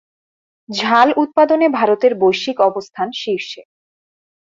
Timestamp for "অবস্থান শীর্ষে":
2.61-3.61